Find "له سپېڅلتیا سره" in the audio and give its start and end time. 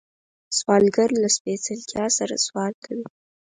1.21-2.35